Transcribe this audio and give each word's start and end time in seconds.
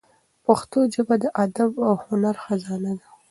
پښتو 0.45 0.79
ژبه 0.93 1.15
د 1.23 1.25
ادب 1.43 1.71
او 1.87 1.93
هنر 2.05 2.35
خزانه 2.43 2.93
ده. 2.99 3.07